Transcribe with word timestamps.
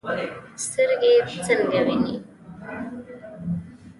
سترګې 0.65 1.13
څنګه 1.45 1.79
ویني؟ 1.87 2.15